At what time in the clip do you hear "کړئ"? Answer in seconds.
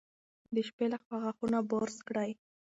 2.07-2.31